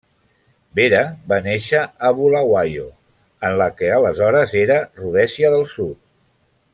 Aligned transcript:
Vera 0.79 1.01
va 1.33 1.37
néixer 1.47 1.81
a 2.09 2.11
Bulawayo, 2.21 2.87
en 3.49 3.59
la 3.63 3.67
que 3.81 3.91
aleshores 4.01 4.57
era 4.65 4.79
Rhodèsia 5.03 5.53
del 5.57 5.67
Sud. 5.79 6.01